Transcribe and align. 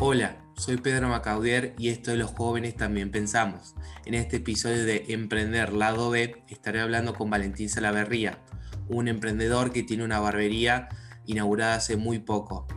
Hola, 0.00 0.36
soy 0.56 0.76
Pedro 0.76 1.08
Macaudier 1.08 1.74
y 1.76 1.88
esto 1.88 2.12
de 2.12 2.18
Los 2.18 2.30
Jóvenes 2.30 2.76
También 2.76 3.10
Pensamos. 3.10 3.74
En 4.06 4.14
este 4.14 4.36
episodio 4.36 4.84
de 4.84 5.06
Emprender 5.08 5.72
Lado 5.72 6.10
B 6.10 6.44
estaré 6.46 6.80
hablando 6.80 7.14
con 7.14 7.28
Valentín 7.30 7.68
Salaverría, 7.68 8.38
un 8.86 9.08
emprendedor 9.08 9.72
que 9.72 9.82
tiene 9.82 10.04
una 10.04 10.20
barbería 10.20 10.88
inaugurada 11.26 11.74
hace 11.74 11.96
muy 11.96 12.20
poco, 12.20 12.68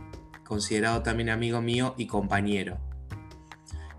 considerado 0.44 1.04
también 1.04 1.28
amigo 1.28 1.60
mío 1.60 1.94
y 1.96 2.08
compañero. 2.08 2.80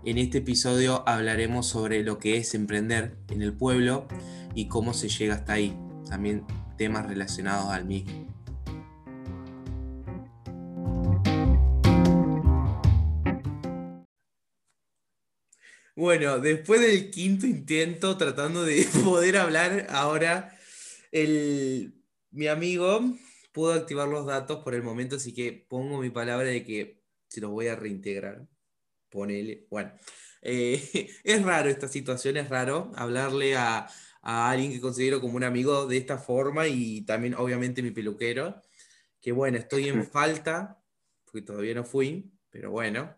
En 0.04 0.18
este 0.18 0.38
episodio 0.38 1.02
hablaremos 1.08 1.66
sobre 1.66 2.02
lo 2.02 2.18
que 2.18 2.36
es 2.36 2.54
emprender 2.54 3.16
en 3.30 3.40
el 3.40 3.54
pueblo 3.54 4.06
y 4.54 4.68
cómo 4.68 4.92
se 4.92 5.08
llega 5.08 5.36
hasta 5.36 5.54
ahí, 5.54 5.74
también 6.06 6.44
temas 6.76 7.06
relacionados 7.06 7.70
al 7.70 7.86
mismo. 7.86 8.33
Bueno, 15.96 16.40
después 16.40 16.80
del 16.80 17.10
quinto 17.10 17.46
intento 17.46 18.16
tratando 18.16 18.64
de 18.64 18.84
poder 19.04 19.36
hablar, 19.36 19.86
ahora 19.90 20.58
el, 21.12 21.94
mi 22.32 22.48
amigo 22.48 23.00
pudo 23.52 23.74
activar 23.74 24.08
los 24.08 24.26
datos 24.26 24.64
por 24.64 24.74
el 24.74 24.82
momento, 24.82 25.16
así 25.16 25.32
que 25.32 25.52
pongo 25.52 26.00
mi 26.00 26.10
palabra 26.10 26.48
de 26.48 26.64
que 26.64 27.00
se 27.28 27.40
los 27.40 27.50
voy 27.52 27.68
a 27.68 27.76
reintegrar. 27.76 28.48
Ponele. 29.08 29.66
Bueno, 29.70 29.92
eh, 30.42 31.10
es 31.24 31.42
raro 31.44 31.68
esta 31.70 31.86
situación, 31.88 32.36
es 32.38 32.48
raro 32.48 32.90
hablarle 32.96 33.56
a, 33.56 33.88
a 34.22 34.50
alguien 34.50 34.72
que 34.72 34.80
considero 34.80 35.20
como 35.20 35.36
un 35.36 35.44
amigo 35.44 35.86
de 35.86 35.98
esta 35.98 36.18
forma 36.18 36.66
y 36.66 37.02
también 37.02 37.34
obviamente 37.34 37.82
mi 37.82 37.92
peluquero, 37.92 38.60
que 39.20 39.30
bueno, 39.32 39.58
estoy 39.58 39.88
en 39.88 40.04
falta, 40.10 40.82
porque 41.24 41.42
todavía 41.42 41.74
no 41.74 41.84
fui, 41.84 42.32
pero 42.50 42.72
bueno, 42.72 43.16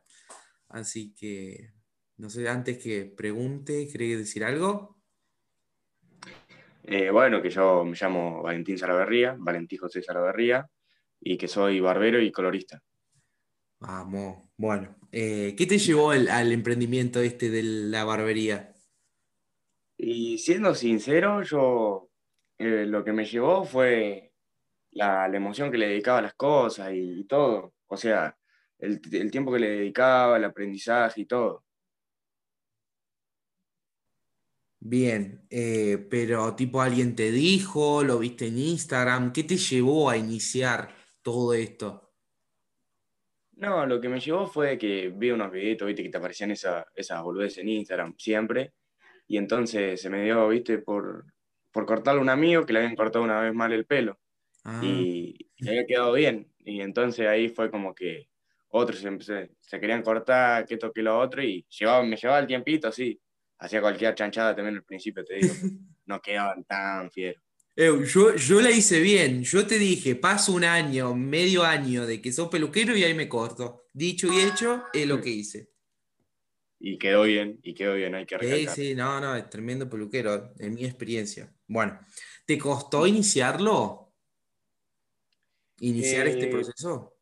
así 0.69 1.15
que 1.15 1.75
no 2.19 2.31
sé, 2.31 2.48
antes 2.48 2.78
que 2.78 3.05
pregunte, 3.05 3.89
¿querés 3.89 4.19
decir 4.19 4.45
algo? 4.45 4.97
Eh, 6.84 7.11
bueno, 7.11 7.42
que 7.42 7.50
yo 7.50 7.84
me 7.84 7.97
llamo 8.00 8.42
Valentín 8.42 8.78
Salaverría, 8.78 9.36
Valentín 9.39 9.78
José 9.78 10.03
Salaverría, 10.03 10.69
y 11.20 11.37
que 11.37 11.48
soy 11.48 11.81
barbero 11.81 12.20
y 12.20 12.31
colorista. 12.31 12.83
Vamos, 13.81 14.48
bueno. 14.56 14.97
Eh, 15.12 15.55
¿Qué 15.56 15.67
te 15.67 15.78
llevó 15.78 16.11
al 16.12 16.53
emprendimiento 16.53 17.20
este 17.20 17.50
de 17.50 17.62
la 17.62 18.05
barbería? 18.05 18.72
Y 19.98 20.39
siendo 20.39 20.75
sincero, 20.75 21.42
yo 21.42 22.09
eh, 22.59 22.87
lo 22.87 23.03
que 23.05 23.12
me 23.12 23.25
llevó 23.25 23.64
fue 23.64 24.33
la, 24.92 25.27
emoción 25.27 25.70
que 25.70 25.78
le 25.78 25.89
dedicaba 25.89 26.19
a 26.19 26.22
las 26.22 26.34
cosas 26.34 26.92
y, 26.94 27.25
todo. 27.25 27.75
O 27.87 27.97
sea, 27.97 28.37
el, 28.78 29.00
el, 29.12 29.31
tiempo 29.31 29.53
que 29.53 29.59
le 29.59 29.70
dedicaba, 29.70 30.37
el 30.37 30.44
aprendizaje 30.44 31.22
y 31.22 31.27
todo. 31.27 31.66
Bien, 34.89 35.45
eh, 35.51 35.98
pero 36.09 36.55
tipo 36.55 36.81
alguien 36.81 37.17
te 37.17 37.33
dijo, 37.33 38.05
lo 38.05 38.20
viste 38.20 38.47
en 38.47 38.59
Instagram, 38.59 39.33
¿qué 39.33 39.43
te 39.43 39.56
llevó 39.56 40.09
a 40.09 40.17
iniciar 40.17 40.95
todo 41.23 41.55
esto? 41.55 42.12
No, 43.56 43.84
lo 43.84 44.01
que 44.01 44.09
me 44.09 44.20
llevó 44.20 44.47
fue 44.47 44.78
que 44.78 45.09
vi 45.09 45.33
unos 45.33 45.51
videitos, 45.51 45.89
viste, 45.89 46.05
que 46.05 46.09
te 46.09 46.19
aparecían 46.19 46.53
esa, 46.53 46.87
esas 46.95 47.20
boludeces 47.20 47.59
en 47.59 47.70
Instagram 47.70 48.15
siempre, 48.17 48.75
y 49.27 49.39
entonces 49.39 50.01
se 50.01 50.09
me 50.09 50.23
dio, 50.23 50.47
viste, 50.47 50.78
por, 50.78 51.25
por 51.73 51.84
cortarle 51.84 52.21
a 52.21 52.23
un 52.23 52.28
amigo 52.28 52.65
que 52.65 52.73
le 52.73 52.78
habían 52.78 52.95
cortado 52.95 53.25
una 53.25 53.41
vez 53.41 53.53
mal 53.53 53.73
el 53.73 53.87
pelo, 53.87 54.21
ah. 54.62 54.81
y, 54.84 55.50
le 55.59 55.71
había 55.71 55.87
quedado 55.87 56.12
bien, 56.12 56.53
y 56.65 56.81
entonces 56.81 57.27
ahí 57.27 57.48
fue 57.48 57.73
como 57.73 57.93
que 57.93 58.28
otros 58.69 59.00
se, 59.00 59.50
se 59.61 59.81
querían 59.81 60.03
cortar, 60.03 60.65
que 60.65 60.77
toque 60.77 61.03
lo 61.03 61.19
otro, 61.19 61.43
y 61.43 61.67
llevaba, 61.71 62.05
me 62.05 62.17
llevaba 62.17 62.39
el 62.39 62.47
tiempito 62.47 62.87
así, 62.87 63.21
hacía 63.59 63.81
cualquier 63.81 64.15
chanchada 64.15 64.55
también 64.55 64.77
al 64.77 64.84
principio, 64.84 65.25
te 65.25 65.34
digo, 65.34 65.55
no 66.06 66.21
quedaban 66.21 66.65
tan 66.65 67.11
fieros. 67.11 67.43
yo, 67.77 68.34
yo 68.37 68.61
la 68.61 68.71
hice 68.71 69.00
bien, 69.00 69.43
yo 69.43 69.67
te 69.67 69.78
dije, 69.78 70.17
paso 70.17 70.53
un 70.53 70.65
año, 70.65 71.15
medio 71.15 71.65
año 71.65 72.06
de 72.06 72.21
que 72.21 72.33
sos 72.33 72.49
peluquero 72.49 72.97
y 72.97 73.05
ahí 73.05 73.15
me 73.15 73.28
corto. 73.28 73.87
Dicho 73.93 74.28
y 74.33 74.41
hecho, 74.41 74.84
es 74.93 75.06
lo 75.06 75.21
que 75.21 75.31
hice. 75.31 75.71
Y 76.78 76.99
quedó 76.99 77.22
bien, 77.22 77.59
y 77.62 77.72
quedó 77.72 77.95
bien, 77.95 78.15
hay 78.15 78.27
que 78.27 78.37
recalcar. 78.37 78.75
Sí, 78.75 78.89
sí, 78.89 78.95
no, 78.95 79.19
no, 79.21 79.34
es 79.34 79.49
tremendo 79.49 79.89
peluquero, 79.89 80.53
en 80.59 80.75
mi 80.75 80.84
experiencia. 80.84 81.50
Bueno, 81.66 81.99
¿te 82.45 82.59
costó 82.59 83.06
iniciarlo? 83.06 84.12
¿Iniciar 85.81 86.27
este 86.27 86.49
eh, 86.49 86.50
proceso? 86.50 87.16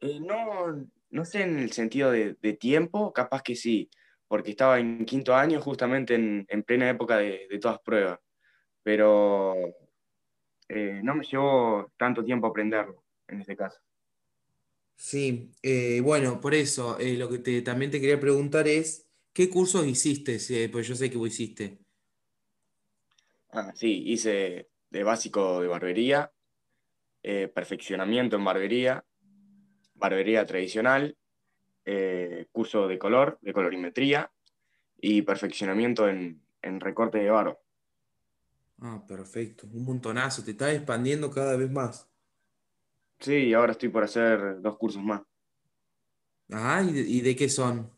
Eh, 0.00 0.18
no, 0.20 0.88
no 1.10 1.24
sé 1.26 1.42
en 1.42 1.58
el 1.58 1.72
sentido 1.72 2.10
de, 2.10 2.36
de 2.40 2.52
tiempo, 2.54 3.12
capaz 3.12 3.42
que 3.42 3.54
sí 3.54 3.90
porque 4.34 4.50
estaba 4.50 4.80
en 4.80 5.04
quinto 5.04 5.32
año 5.32 5.60
justamente 5.60 6.16
en, 6.16 6.62
plena 6.64 6.90
época 6.90 7.18
de, 7.18 7.46
todas 7.60 7.78
pruebas, 7.78 8.18
pero 8.82 9.54
eh, 10.68 11.00
no 11.04 11.14
me 11.14 11.24
llevó 11.24 11.92
tanto 11.96 12.24
tiempo 12.24 12.48
aprenderlo 12.48 13.04
en 13.28 13.42
este 13.42 13.56
caso. 13.56 13.78
Sí, 14.96 15.52
eh, 15.62 16.00
bueno, 16.00 16.40
por 16.40 16.52
eso 16.52 16.98
eh, 16.98 17.16
lo 17.16 17.28
que 17.28 17.62
también 17.62 17.92
te 17.92 18.00
quería 18.00 18.18
preguntar 18.18 18.66
es, 18.66 19.08
¿qué 19.32 19.48
cursos 19.48 19.86
hiciste? 19.86 20.40
pues 20.68 20.88
yo 20.88 20.96
sé 20.96 21.08
que 21.08 21.16
vos 21.16 21.28
hiciste. 21.28 21.78
Ah, 23.50 23.70
sí, 23.76 24.02
hice 24.04 24.68
de 24.90 25.04
básico 25.04 25.60
de 25.60 25.68
barbería, 25.68 26.32
perfeccionamiento 27.22 28.34
en 28.34 28.44
barbería, 28.44 29.04
barbería 29.94 30.44
tradicional, 30.44 31.16
eh, 31.84 32.46
curso 32.52 32.88
de 32.88 32.98
color, 32.98 33.38
de 33.42 33.52
colorimetría 33.52 34.30
y 35.00 35.22
perfeccionamiento 35.22 36.08
en, 36.08 36.40
recorte 36.80 37.18
de 37.18 37.30
barro. 37.30 37.60
Ah, 38.80 39.04
perfecto, 39.06 39.66
un 39.72 39.84
montonazo, 39.84 40.42
te 40.42 40.52
estás 40.52 40.72
expandiendo 40.72 41.30
cada 41.30 41.56
vez 41.56 41.70
más. 41.70 42.08
Sí, 43.20 43.52
ahora 43.52 43.72
estoy 43.72 43.90
por 43.90 44.04
hacer 44.04 44.60
dos 44.60 44.76
cursos 44.78 45.02
más. 45.02 45.22
Ah, 46.50 46.82
¿y 46.82 47.20
de, 47.20 47.36
qué 47.36 47.48
son? 47.48 47.90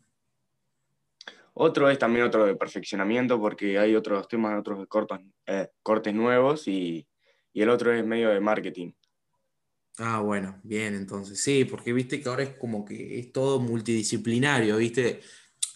Otro 1.55 1.89
es 1.89 1.99
también 1.99 2.27
otro 2.27 2.45
de 2.45 2.55
perfeccionamiento 2.55 3.41
porque 3.41 3.79
hay 3.79 3.95
otros 3.95 4.29
temas, 4.29 4.59
otros 4.59 4.87
cortes, 4.89 5.21
eh, 5.47 5.69
cortes 5.83 6.15
nuevos 6.15 6.69
y, 6.69 7.09
y 7.53 7.63
el 7.63 7.71
otro 7.71 7.93
es 7.93 8.05
medio 8.05 8.29
de 8.31 8.41
marketing. 8.41 8.93
Ah, 9.99 10.21
bueno, 10.21 10.61
bien, 10.63 10.95
entonces 10.95 11.41
sí, 11.41 11.65
porque 11.65 11.93
viste 11.93 12.21
que 12.21 12.29
ahora 12.29 12.43
es 12.43 12.51
como 12.59 12.85
que 12.85 13.19
es 13.19 13.33
todo 13.33 13.61
multidisciplinario, 13.61 14.77
viste. 14.77 15.21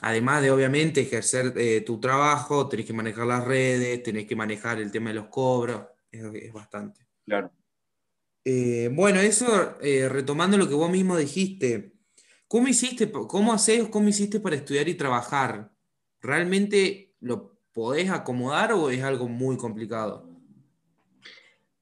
Además 0.00 0.42
de 0.42 0.50
obviamente 0.50 1.02
ejercer 1.02 1.52
eh, 1.56 1.82
tu 1.82 2.00
trabajo, 2.00 2.68
tenés 2.68 2.86
que 2.86 2.92
manejar 2.92 3.26
las 3.26 3.44
redes, 3.44 4.02
tenés 4.02 4.26
que 4.26 4.36
manejar 4.36 4.80
el 4.80 4.90
tema 4.90 5.10
de 5.10 5.16
los 5.16 5.28
cobros, 5.28 5.86
es, 6.10 6.52
bastante. 6.52 7.06
Claro. 7.26 7.52
Eh, 8.44 8.90
bueno, 8.92 9.20
eso 9.20 9.78
eh, 9.82 10.08
retomando 10.08 10.56
lo 10.56 10.68
que 10.68 10.74
vos 10.74 10.90
mismo 10.90 11.16
dijiste, 11.16 11.94
¿cómo 12.48 12.68
hiciste, 12.68 13.10
cómo 13.10 13.52
haces, 13.52 13.88
cómo 13.88 14.08
hiciste 14.08 14.40
para 14.40 14.56
estudiar 14.56 14.88
y 14.88 14.94
trabajar? 14.94 15.70
¿Realmente 16.20 17.14
lo 17.20 17.58
podés 17.72 18.10
acomodar 18.10 18.72
o 18.72 18.90
es 18.90 19.02
algo 19.02 19.28
muy 19.28 19.56
complicado? 19.56 20.29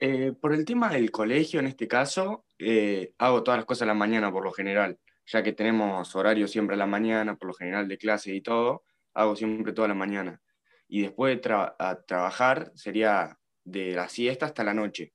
Eh, 0.00 0.32
por 0.32 0.54
el 0.54 0.64
tema 0.64 0.90
del 0.90 1.10
colegio, 1.10 1.58
en 1.58 1.66
este 1.66 1.88
caso, 1.88 2.44
eh, 2.58 3.14
hago 3.18 3.42
todas 3.42 3.58
las 3.58 3.66
cosas 3.66 3.82
a 3.82 3.86
la 3.86 3.94
mañana 3.94 4.30
por 4.30 4.44
lo 4.44 4.52
general, 4.52 4.98
ya 5.26 5.42
que 5.42 5.52
tenemos 5.52 6.14
horario 6.14 6.46
siempre 6.46 6.74
a 6.74 6.78
la 6.78 6.86
mañana, 6.86 7.36
por 7.36 7.48
lo 7.48 7.54
general 7.54 7.88
de 7.88 7.98
clase 7.98 8.32
y 8.34 8.40
todo, 8.40 8.84
hago 9.14 9.34
siempre 9.34 9.72
toda 9.72 9.88
la 9.88 9.94
mañana. 9.94 10.40
Y 10.86 11.02
después 11.02 11.40
de 11.40 11.52
a 11.52 12.02
trabajar 12.06 12.72
sería 12.74 13.38
de 13.64 13.94
la 13.94 14.08
siesta 14.08 14.46
hasta 14.46 14.64
la 14.64 14.72
noche. 14.72 15.12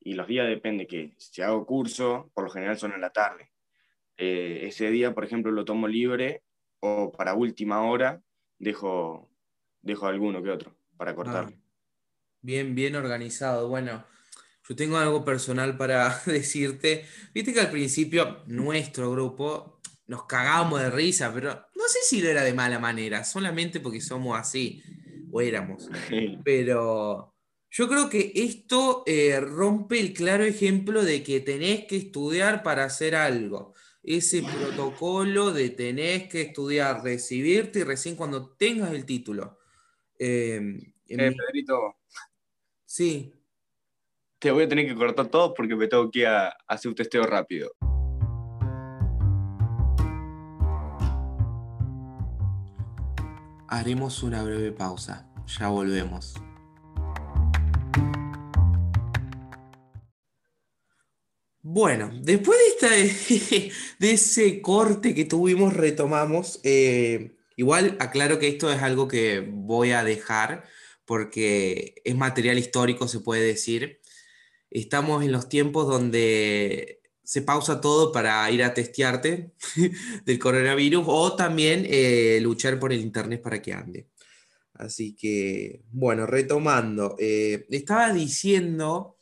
Y 0.00 0.14
los 0.14 0.26
días 0.26 0.46
depende 0.46 0.86
que 0.86 1.14
si 1.18 1.42
hago 1.42 1.66
curso, 1.66 2.30
por 2.34 2.44
lo 2.44 2.50
general 2.50 2.78
son 2.78 2.92
en 2.92 3.00
la 3.00 3.10
tarde. 3.10 3.50
Eh, 4.16 4.60
ese 4.64 4.90
día, 4.90 5.12
por 5.12 5.24
ejemplo, 5.24 5.50
lo 5.50 5.64
tomo 5.64 5.88
libre 5.88 6.42
o 6.80 7.10
para 7.10 7.34
última 7.34 7.82
hora 7.82 8.22
dejo, 8.58 9.30
dejo 9.82 10.06
alguno 10.06 10.42
que 10.42 10.50
otro 10.50 10.76
para 10.96 11.14
cortarlo. 11.14 11.63
Bien, 12.44 12.74
bien 12.74 12.94
organizado. 12.94 13.68
Bueno, 13.68 14.04
yo 14.68 14.76
tengo 14.76 14.98
algo 14.98 15.24
personal 15.24 15.78
para 15.78 16.20
decirte. 16.26 17.06
Viste 17.32 17.54
que 17.54 17.60
al 17.60 17.70
principio 17.70 18.42
nuestro 18.46 19.10
grupo 19.10 19.80
nos 20.08 20.26
cagábamos 20.26 20.82
de 20.82 20.90
risa, 20.90 21.32
pero 21.32 21.54
no 21.74 21.88
sé 21.88 22.00
si 22.06 22.20
lo 22.20 22.28
era 22.28 22.44
de 22.44 22.52
mala 22.52 22.78
manera, 22.78 23.24
solamente 23.24 23.80
porque 23.80 24.02
somos 24.02 24.38
así, 24.38 24.82
o 25.32 25.40
éramos. 25.40 25.88
Pero 26.44 27.34
yo 27.70 27.88
creo 27.88 28.10
que 28.10 28.32
esto 28.34 29.04
eh, 29.06 29.40
rompe 29.40 29.98
el 29.98 30.12
claro 30.12 30.44
ejemplo 30.44 31.02
de 31.02 31.22
que 31.22 31.40
tenés 31.40 31.86
que 31.86 31.96
estudiar 31.96 32.62
para 32.62 32.84
hacer 32.84 33.14
algo. 33.14 33.72
Ese 34.02 34.42
protocolo 34.42 35.50
de 35.50 35.70
tenés 35.70 36.28
que 36.28 36.42
estudiar, 36.42 37.02
recibirte 37.02 37.78
y 37.78 37.84
recién 37.84 38.16
cuando 38.16 38.50
tengas 38.50 38.92
el 38.92 39.06
título. 39.06 39.60
Eh, 40.18 40.60
eh 41.08 41.16
Pedrito, 41.16 41.96
Sí. 42.96 43.34
Te 44.38 44.52
voy 44.52 44.62
a 44.62 44.68
tener 44.68 44.86
que 44.86 44.94
cortar 44.94 45.26
todo 45.26 45.52
porque 45.52 45.74
me 45.74 45.88
tengo 45.88 46.08
que 46.12 46.28
hacer 46.28 46.88
un 46.88 46.94
testeo 46.94 47.26
rápido. 47.26 47.72
Haremos 53.66 54.22
una 54.22 54.44
breve 54.44 54.70
pausa. 54.70 55.28
Ya 55.58 55.70
volvemos. 55.70 56.34
Bueno, 61.62 62.12
después 62.22 62.56
de, 62.80 63.06
esta, 63.06 63.74
de 63.98 64.12
ese 64.12 64.62
corte 64.62 65.16
que 65.16 65.24
tuvimos, 65.24 65.74
retomamos. 65.74 66.60
Eh, 66.62 67.38
igual 67.56 67.96
aclaro 67.98 68.38
que 68.38 68.46
esto 68.46 68.72
es 68.72 68.80
algo 68.80 69.08
que 69.08 69.40
voy 69.40 69.90
a 69.90 70.04
dejar 70.04 70.62
porque 71.04 71.94
es 72.04 72.16
material 72.16 72.58
histórico, 72.58 73.08
se 73.08 73.20
puede 73.20 73.42
decir. 73.42 74.00
Estamos 74.70 75.24
en 75.24 75.32
los 75.32 75.48
tiempos 75.48 75.86
donde 75.86 77.00
se 77.22 77.42
pausa 77.42 77.80
todo 77.80 78.12
para 78.12 78.50
ir 78.50 78.62
a 78.62 78.74
testearte 78.74 79.52
del 80.24 80.38
coronavirus 80.38 81.04
o 81.06 81.34
también 81.36 81.86
eh, 81.88 82.38
luchar 82.42 82.78
por 82.78 82.92
el 82.92 83.00
Internet 83.00 83.42
para 83.42 83.62
que 83.62 83.72
ande. 83.72 84.08
Así 84.74 85.14
que, 85.14 85.82
bueno, 85.90 86.26
retomando, 86.26 87.16
eh, 87.18 87.66
estaba 87.70 88.12
diciendo 88.12 89.18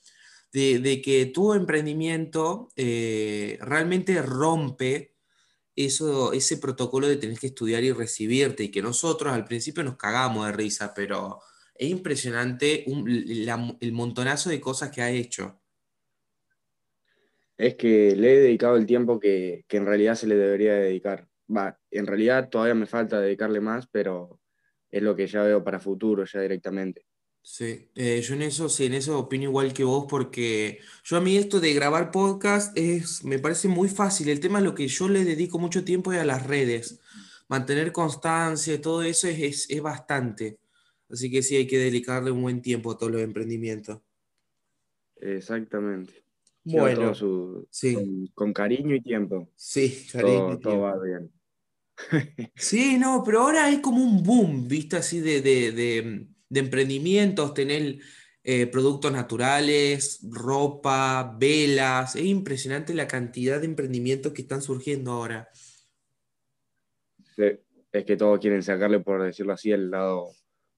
de, 0.52 1.00
que 1.02 1.26
tu 1.26 1.54
emprendimiento 1.54 2.70
eh, 2.76 3.58
realmente 3.60 4.20
rompe 4.22 5.14
eso, 5.76 6.32
ese 6.32 6.58
protocolo 6.58 7.08
de 7.08 7.16
tener 7.16 7.38
que 7.38 7.48
estudiar 7.48 7.84
y 7.84 7.92
recibirte 7.92 8.64
y 8.64 8.70
que 8.70 8.82
nosotros 8.82 9.32
al 9.32 9.44
principio 9.44 9.82
nos 9.84 9.96
cagamos 9.96 10.46
de 10.46 10.52
risa, 10.52 10.92
pero 10.94 11.40
es 11.74 11.90
impresionante 11.90 12.84
el 12.86 13.92
montonazo 13.92 14.50
de 14.50 14.60
cosas 14.60 14.90
que 14.90 15.02
ha 15.02 15.10
hecho. 15.10 15.60
Es 17.56 17.76
que 17.76 18.16
le 18.16 18.34
he 18.34 18.40
dedicado 18.40 18.76
el 18.76 18.86
tiempo 18.86 19.20
que, 19.20 19.64
que 19.68 19.76
en 19.76 19.86
realidad 19.86 20.14
se 20.14 20.26
le 20.26 20.36
debería 20.36 20.74
dedicar. 20.74 21.28
Va, 21.54 21.78
en 21.90 22.06
realidad 22.06 22.48
todavía 22.48 22.74
me 22.74 22.86
falta 22.86 23.20
dedicarle 23.20 23.60
más, 23.60 23.86
pero 23.90 24.40
es 24.90 25.02
lo 25.02 25.16
que 25.16 25.26
ya 25.26 25.42
veo 25.42 25.62
para 25.64 25.80
futuro, 25.80 26.24
ya 26.24 26.40
directamente. 26.40 27.06
Sí, 27.44 27.90
eh, 27.96 28.20
yo 28.22 28.34
en 28.34 28.42
eso, 28.42 28.68
sí, 28.68 28.86
en 28.86 28.94
eso 28.94 29.18
opino 29.18 29.44
igual 29.44 29.72
que 29.72 29.82
vos, 29.82 30.06
porque 30.08 30.78
yo 31.02 31.16
a 31.16 31.20
mí 31.20 31.36
esto 31.36 31.58
de 31.58 31.74
grabar 31.74 32.12
podcast 32.12 32.76
es, 32.78 33.24
me 33.24 33.40
parece 33.40 33.66
muy 33.66 33.88
fácil. 33.88 34.28
El 34.28 34.38
tema 34.38 34.60
es 34.60 34.64
lo 34.64 34.76
que 34.76 34.86
yo 34.86 35.08
le 35.08 35.24
dedico 35.24 35.58
mucho 35.58 35.84
tiempo 35.84 36.12
es 36.12 36.20
a 36.20 36.24
las 36.24 36.46
redes. 36.46 37.00
Mantener 37.48 37.90
constancia, 37.90 38.80
todo 38.80 39.02
eso 39.02 39.26
es, 39.26 39.68
es, 39.68 39.82
bastante. 39.82 40.58
Así 41.12 41.30
que 41.30 41.42
sí, 41.42 41.56
hay 41.56 41.66
que 41.66 41.78
dedicarle 41.78 42.30
un 42.30 42.42
buen 42.42 42.62
tiempo 42.62 42.90
a 42.90 42.98
todos 42.98 43.12
los 43.12 43.20
emprendimientos. 43.20 44.00
Exactamente. 45.16 46.24
Bueno, 46.64 47.12
sí. 47.70 48.30
Con, 48.34 48.52
cariño 48.52 48.94
y 48.94 49.02
tiempo. 49.02 49.50
Sí, 49.54 50.06
cariño. 50.10 50.58
Todo, 50.58 50.80
va 50.80 50.98
bien. 51.02 51.30
sí, 52.56 52.96
no, 52.98 53.22
pero 53.24 53.42
ahora 53.42 53.66
hay 53.66 53.80
como 53.80 54.02
un 54.02 54.22
boom, 54.22 54.66
¿viste? 54.66 54.96
Así 54.96 55.20
de 55.20 55.42
de 56.52 56.60
emprendimientos, 56.60 57.54
tener 57.54 57.98
eh, 58.44 58.66
productos 58.66 59.10
naturales, 59.10 60.20
ropa, 60.30 61.34
velas. 61.38 62.14
Es 62.14 62.24
impresionante 62.24 62.92
la 62.92 63.06
cantidad 63.06 63.58
de 63.58 63.66
emprendimientos 63.66 64.32
que 64.32 64.42
están 64.42 64.60
surgiendo 64.60 65.12
ahora. 65.12 65.48
Sí, 67.34 67.44
es 67.90 68.04
que 68.04 68.16
todos 68.16 68.38
quieren 68.38 68.62
sacarle, 68.62 69.00
por 69.00 69.22
decirlo 69.22 69.54
así, 69.54 69.70
el 69.70 69.90
lado 69.90 70.32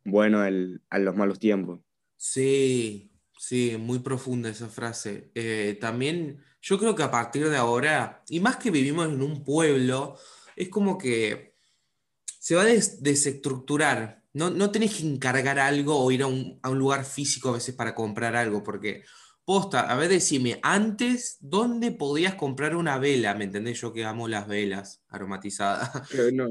bueno 0.04 0.40
a 0.40 0.98
los 0.98 1.16
malos 1.16 1.38
tiempos. 1.38 1.80
Sí, 2.16 3.12
sí, 3.38 3.76
muy 3.78 3.98
profunda 3.98 4.48
esa 4.48 4.68
frase. 4.68 5.30
Eh, 5.34 5.76
también 5.80 6.38
yo 6.62 6.78
creo 6.78 6.94
que 6.94 7.02
a 7.02 7.10
partir 7.10 7.48
de 7.48 7.56
ahora, 7.56 8.22
y 8.28 8.40
más 8.40 8.56
que 8.56 8.70
vivimos 8.70 9.08
en 9.08 9.22
un 9.22 9.44
pueblo, 9.44 10.16
es 10.56 10.68
como 10.68 10.96
que 10.98 11.54
se 12.38 12.54
va 12.54 12.62
a 12.62 12.66
desestructurar 12.66 14.24
no, 14.34 14.50
no 14.50 14.70
tenés 14.70 14.96
que 14.96 15.06
encargar 15.06 15.58
algo 15.58 15.96
o 15.96 16.10
ir 16.10 16.22
a 16.22 16.26
un, 16.26 16.60
lugar 16.64 17.04
físico 17.04 17.48
a 17.48 17.52
veces 17.52 17.74
para 17.74 17.94
comprar 17.94 18.34
algo, 18.36 18.62
porque 18.64 19.04
posta, 19.44 19.82
a 19.82 19.96
ver, 19.96 20.10
decime, 20.10 20.58
antes, 20.62 21.38
¿dónde 21.40 21.92
podías 21.92 22.34
comprar 22.34 22.74
una 22.74 22.98
vela? 22.98 23.34
¿Me 23.34 23.44
entendés? 23.44 23.80
Yo 23.80 23.92
que 23.92 24.04
amo 24.04 24.26
las 24.26 24.48
velas 24.48 25.02
aromatizadas. 25.08 25.90
no, 26.32 26.48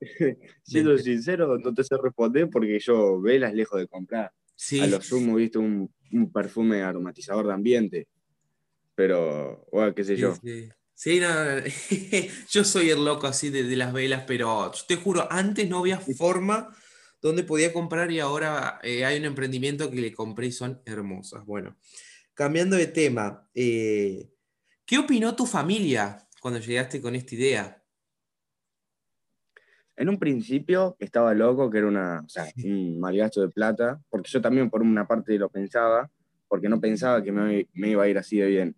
siendo 0.62 0.96
sincero, 0.98 1.58
no 1.58 1.74
te 1.74 1.84
sé 1.84 1.96
responder 2.02 2.48
porque 2.50 2.78
yo 2.78 3.20
velas 3.20 3.54
lejos 3.54 3.80
de 3.80 3.86
comprar. 3.86 4.32
Sí. 4.54 4.80
A 4.80 4.86
lo 4.86 5.00
sumo, 5.00 5.36
viste, 5.36 5.58
un, 5.58 5.90
perfume 6.32 6.82
aromatizador 6.82 7.46
de 7.46 7.52
ambiente. 7.52 8.08
Pero, 8.94 9.66
bueno, 9.70 9.94
qué 9.94 10.04
sé 10.04 10.16
yo. 10.16 10.34
Sí. 10.94 11.20
no, 11.20 11.28
yo 12.50 12.64
soy 12.64 12.90
el 12.90 13.04
loco 13.04 13.26
así 13.26 13.50
de, 13.50 13.64
de, 13.64 13.76
las 13.76 13.92
velas, 13.92 14.24
pero 14.26 14.72
te 14.88 14.96
juro, 14.96 15.26
antes 15.30 15.68
no 15.68 15.78
había 15.78 15.98
forma 15.98 16.74
donde 17.20 17.44
podía 17.44 17.72
comprar 17.72 18.10
y 18.12 18.20
ahora 18.20 18.78
eh, 18.82 19.04
hay 19.04 19.18
un 19.18 19.24
emprendimiento 19.24 19.90
que 19.90 20.00
le 20.00 20.12
compré 20.12 20.46
y 20.46 20.52
son 20.52 20.80
hermosas. 20.84 21.44
Bueno, 21.44 21.76
cambiando 22.34 22.76
de 22.76 22.86
tema, 22.86 23.48
eh, 23.54 24.30
¿qué 24.84 24.98
opinó 24.98 25.34
tu 25.34 25.46
familia 25.46 26.28
cuando 26.40 26.60
llegaste 26.60 27.00
con 27.00 27.14
esta 27.14 27.34
idea? 27.34 27.82
En 29.96 30.08
un 30.08 30.18
principio 30.18 30.96
estaba 30.98 31.32
loco, 31.34 31.70
que 31.70 31.78
era 31.78 31.86
una, 31.86 32.20
o 32.20 32.28
sea, 32.28 32.46
un 32.64 33.00
malgasto 33.00 33.40
de 33.40 33.48
plata, 33.48 34.00
porque 34.10 34.30
yo 34.30 34.40
también 34.40 34.68
por 34.68 34.82
una 34.82 35.06
parte 35.06 35.38
lo 35.38 35.48
pensaba, 35.48 36.10
porque 36.48 36.68
no 36.68 36.80
pensaba 36.80 37.22
que 37.22 37.32
me, 37.32 37.66
me 37.72 37.90
iba 37.90 38.04
a 38.04 38.08
ir 38.08 38.18
así 38.18 38.38
de 38.38 38.46
bien. 38.46 38.76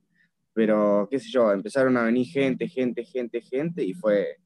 Pero, 0.54 1.08
qué 1.10 1.18
sé 1.18 1.28
yo, 1.30 1.52
empezaron 1.52 1.96
a 1.96 2.04
venir 2.04 2.26
gente, 2.26 2.68
gente, 2.68 3.04
gente, 3.04 3.40
gente, 3.40 3.82
y 3.84 3.94
fue, 3.94 4.38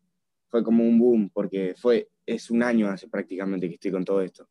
fue 0.48 0.62
como 0.62 0.84
un 0.84 0.98
boom, 0.98 1.30
porque 1.32 1.74
fue 1.76 2.08
es 2.26 2.50
un 2.50 2.62
año 2.62 2.88
hace 2.88 3.08
prácticamente 3.08 3.68
que 3.68 3.74
estoy 3.74 3.90
con 3.90 4.04
todo 4.04 4.22
esto. 4.22 4.48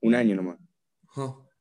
Un 0.00 0.14
año 0.14 0.36
nomás. 0.36 0.58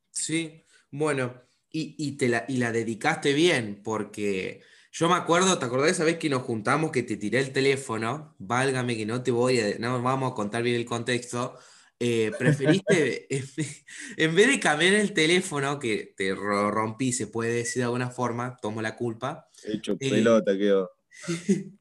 sí, 0.10 0.64
bueno, 0.92 1.42
y, 1.70 2.14
te 2.14 2.28
la, 2.28 2.46
y 2.48 2.58
la 2.58 2.72
dedicaste 2.72 3.34
bien, 3.34 3.82
porque 3.84 4.62
yo 4.98 5.08
me 5.08 5.14
acuerdo, 5.14 5.60
¿te 5.60 5.66
acordás 5.66 5.92
esa 5.92 6.04
vez 6.04 6.18
que 6.18 6.28
nos 6.28 6.42
juntamos 6.42 6.92
que 6.92 7.04
te 7.04 7.18
tiré 7.18 7.40
el 7.40 7.54
teléfono? 7.54 8.34
Válgame 8.40 8.98
que 8.98 9.06
no 9.06 9.22
te 9.22 9.30
voy 9.30 9.60
a, 9.60 9.78
no 9.78 10.02
vamos 10.02 10.32
a 10.32 10.34
contar 10.34 10.64
bien 10.64 10.76
el 10.76 10.86
contexto. 10.86 11.56
Eh, 12.00 12.32
preferiste, 12.40 13.28
en 14.18 14.36
vez 14.36 14.48
de 14.48 14.60
cambiar 14.60 14.94
el 14.94 15.14
teléfono, 15.14 15.78
que 15.78 16.16
te 16.18 16.34
rompí, 16.34 17.14
se 17.14 17.28
puede 17.28 17.52
decir 17.52 17.82
de 17.82 17.84
alguna 17.84 18.10
forma, 18.10 18.58
tomo 18.60 18.82
la 18.82 18.96
culpa. 18.96 19.48
Hecho 19.66 19.98
eh, 20.00 20.10
pelota 20.10 20.58
quedó. 20.58 20.90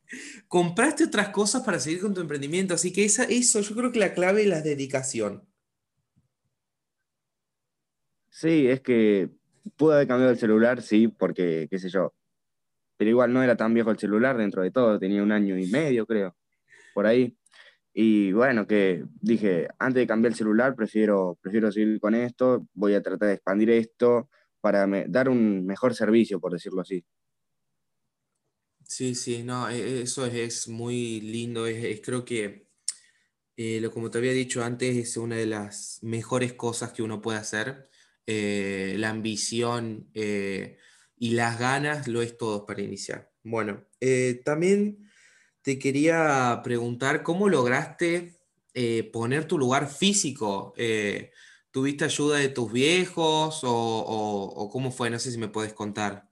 compraste 0.48 1.04
otras 1.04 1.30
cosas 1.30 1.62
para 1.62 1.80
seguir 1.80 2.00
con 2.00 2.12
tu 2.12 2.20
emprendimiento. 2.20 2.74
Así 2.74 2.92
que 2.92 3.06
esa, 3.06 3.24
eso, 3.24 3.62
yo 3.62 3.74
creo 3.74 3.92
que 3.92 3.98
la 3.98 4.12
clave 4.12 4.42
es 4.42 4.48
la 4.48 4.60
dedicación. 4.60 5.48
Sí, 8.28 8.68
es 8.68 8.82
que 8.82 9.30
pude 9.78 9.94
haber 9.94 10.06
cambiado 10.06 10.32
el 10.32 10.38
celular, 10.38 10.82
sí, 10.82 11.08
porque, 11.08 11.66
qué 11.70 11.78
sé 11.78 11.88
yo. 11.88 12.12
Pero 12.96 13.10
igual 13.10 13.32
no 13.32 13.42
era 13.42 13.56
tan 13.56 13.74
viejo 13.74 13.90
el 13.90 13.98
celular 13.98 14.36
dentro 14.36 14.62
de 14.62 14.70
todo, 14.70 14.98
tenía 14.98 15.22
un 15.22 15.32
año 15.32 15.58
y 15.58 15.66
medio, 15.68 16.06
creo, 16.06 16.36
por 16.94 17.06
ahí. 17.06 17.36
Y 17.92 18.32
bueno, 18.32 18.66
que 18.66 19.04
dije, 19.20 19.68
antes 19.78 20.02
de 20.02 20.06
cambiar 20.06 20.32
el 20.32 20.36
celular, 20.36 20.74
prefiero, 20.76 21.38
prefiero 21.40 21.72
seguir 21.72 21.98
con 22.00 22.14
esto, 22.14 22.66
voy 22.74 22.94
a 22.94 23.02
tratar 23.02 23.28
de 23.28 23.34
expandir 23.34 23.70
esto 23.70 24.28
para 24.60 24.86
dar 25.08 25.28
un 25.28 25.64
mejor 25.64 25.94
servicio, 25.94 26.40
por 26.40 26.52
decirlo 26.52 26.82
así. 26.82 27.04
Sí, 28.88 29.14
sí, 29.14 29.42
no, 29.42 29.68
e, 29.68 30.02
eso 30.02 30.26
es, 30.26 30.68
muy 30.68 31.20
lindo. 31.20 31.66
Es, 31.66 32.00
creo 32.00 32.24
que, 32.24 32.68
eh, 33.56 33.80
lo, 33.80 33.90
como 33.90 34.10
te 34.10 34.18
había 34.18 34.32
dicho 34.32 34.62
antes, 34.62 34.96
es 34.96 35.16
una 35.16 35.36
de 35.36 35.46
las 35.46 35.98
mejores 36.02 36.52
cosas 36.52 36.92
que 36.92 37.02
uno 37.02 37.20
puede 37.20 37.38
hacer. 37.38 37.88
Eh, 38.26 38.96
la 38.98 39.10
ambición 39.10 40.10
eh, 40.14 40.78
y 41.18 41.30
las 41.30 41.58
ganas 41.58 42.08
lo 42.08 42.22
es 42.22 42.36
todo 42.36 42.66
para 42.66 42.82
iniciar. 42.82 43.32
Bueno, 43.42 43.84
también 44.44 45.08
te 45.62 45.78
quería 45.78 46.60
preguntar, 46.62 47.22
¿cómo 47.22 47.48
lograste 47.48 48.40
poner 49.12 49.46
tu 49.46 49.58
lugar 49.58 49.88
físico? 49.88 50.74
¿Tuviste 51.76 52.06
ayuda 52.06 52.38
de 52.38 52.48
tus 52.48 52.72
viejos 52.72 53.60
o, 53.62 54.70
cómo 54.72 54.90
fue? 54.90 55.10
No 55.10 55.18
sé 55.18 55.30
si 55.30 55.36
me 55.36 55.48
puedes 55.48 55.74
contar. 55.74 56.26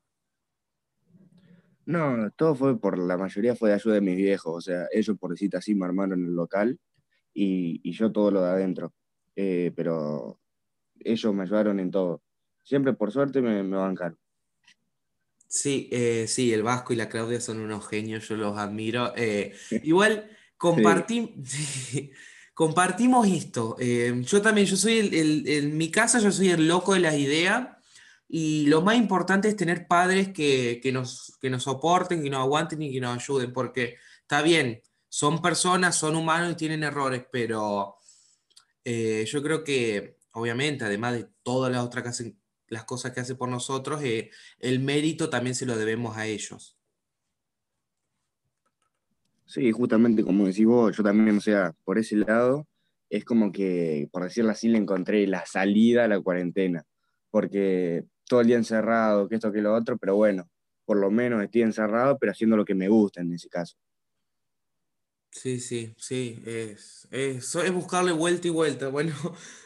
No, 1.84 2.30
todo 2.30 2.54
fue 2.54 2.80
por, 2.80 2.98
la 2.98 3.18
mayoría 3.18 3.54
fue 3.54 3.68
de 3.68 3.74
ayuda 3.74 3.96
de 3.96 4.00
mis 4.00 4.16
viejos, 4.16 4.54
o 4.56 4.60
sea, 4.62 4.86
ellos 4.90 5.18
por 5.18 5.32
decirte 5.32 5.58
así 5.58 5.74
me 5.74 5.84
armaron 5.84 6.24
el 6.24 6.34
local 6.34 6.80
y, 7.34 7.92
yo 7.92 8.10
todo 8.10 8.30
lo 8.30 8.40
de 8.40 8.52
adentro, 8.52 8.94
eh, 9.36 9.70
pero 9.76 10.40
ellos 11.00 11.34
me 11.34 11.42
ayudaron 11.42 11.78
en 11.78 11.90
todo. 11.90 12.22
Siempre 12.62 12.94
por 12.94 13.12
suerte 13.12 13.42
me, 13.42 13.62
me 13.62 13.76
bancaron. 13.76 14.18
Sí, 15.56 15.88
eh, 15.92 16.26
sí, 16.26 16.52
el 16.52 16.64
Vasco 16.64 16.92
y 16.92 16.96
la 16.96 17.08
Claudia 17.08 17.40
son 17.40 17.60
unos 17.60 17.86
genios, 17.88 18.26
yo 18.28 18.36
los 18.36 18.58
admiro. 18.58 19.12
Eh, 19.16 19.54
igual 19.84 20.28
compartimos 22.54 23.28
esto. 23.28 23.76
yo 23.78 24.42
también, 24.42 24.66
yo 24.66 24.76
soy 24.76 24.98
el, 24.98 25.48
en 25.48 25.76
mi 25.76 25.90
casa, 25.90 26.18
yo 26.18 26.32
soy 26.32 26.50
el 26.50 26.66
loco 26.66 26.94
de 26.94 27.00
las 27.00 27.14
ideas 27.14 27.68
y 28.28 28.66
lo 28.66 28.82
más 28.82 28.96
importante 28.96 29.48
es 29.48 29.56
tener 29.56 29.86
padres 29.86 30.30
que, 30.32 30.80
nos, 30.92 31.36
que 31.40 31.50
nos 31.50 31.62
soporten, 31.64 32.22
que 32.22 32.30
nos 32.30 32.40
aguanten 32.40 32.82
y 32.82 32.92
que 32.92 33.00
nos 33.00 33.16
ayuden, 33.16 33.52
porque 33.52 33.96
está 34.22 34.42
bien, 34.42 34.82
son 35.08 35.40
personas, 35.40 35.96
son 35.96 36.16
humanos 36.16 36.52
y 36.52 36.56
tienen 36.56 36.82
errores, 36.82 37.24
pero 37.30 37.98
Eh, 38.84 39.24
yo 39.26 39.42
creo 39.42 39.64
que, 39.64 40.18
obviamente, 40.32 40.84
además 40.84 41.14
de 41.14 41.28
todas 41.42 41.72
las 41.72 41.82
otras 41.84 42.04
que 42.18 42.36
las 42.68 42.84
cosas 42.84 43.12
que 43.12 43.20
hace 43.20 43.34
por 43.34 43.48
nosotros, 43.48 44.02
eh, 44.02 44.30
el 44.58 44.80
mérito 44.80 45.30
también 45.30 45.54
se 45.54 45.66
lo 45.66 45.76
debemos 45.76 46.16
a 46.16 46.26
ellos. 46.26 46.78
Sí, 49.46 49.70
justamente 49.72 50.24
como 50.24 50.46
decís 50.46 50.66
vos, 50.66 50.96
yo 50.96 51.02
también, 51.02 51.36
o 51.36 51.40
sea, 51.40 51.74
por 51.84 51.98
ese 51.98 52.16
lado, 52.16 52.66
es 53.10 53.24
como 53.24 53.52
que, 53.52 54.08
por 54.10 54.24
decirlo 54.24 54.50
así, 54.50 54.68
le 54.68 54.78
encontré 54.78 55.26
la 55.26 55.44
salida 55.46 56.04
a 56.04 56.08
la 56.08 56.20
cuarentena, 56.20 56.84
porque 57.30 58.04
todo 58.26 58.40
el 58.40 58.46
día 58.46 58.56
encerrado, 58.56 59.28
que 59.28 59.36
esto, 59.36 59.52
que 59.52 59.60
lo 59.60 59.74
otro, 59.74 59.98
pero 59.98 60.16
bueno, 60.16 60.48
por 60.84 60.98
lo 60.98 61.10
menos 61.10 61.42
estoy 61.42 61.62
encerrado, 61.62 62.18
pero 62.18 62.32
haciendo 62.32 62.56
lo 62.56 62.64
que 62.64 62.74
me 62.74 62.88
gusta 62.88 63.20
en 63.20 63.32
ese 63.32 63.48
caso. 63.48 63.76
Sí, 65.36 65.58
sí, 65.58 65.92
sí, 65.98 66.40
es, 66.46 67.08
es, 67.10 67.54
es 67.56 67.72
buscarle 67.72 68.12
vuelta 68.12 68.46
y 68.46 68.50
vuelta. 68.50 68.88
Bueno, 68.90 69.12